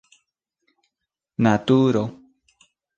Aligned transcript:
naturo 1.45 2.03